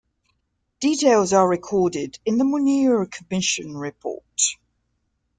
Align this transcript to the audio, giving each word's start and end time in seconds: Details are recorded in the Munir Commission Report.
Details 0.79 1.31
are 1.31 1.47
recorded 1.47 2.17
in 2.25 2.39
the 2.39 2.43
Munir 2.43 3.05
Commission 3.11 3.77
Report. 3.77 4.55